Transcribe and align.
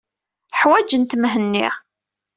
Ḥwajent 0.59 1.17
Mhenni. 1.21 1.67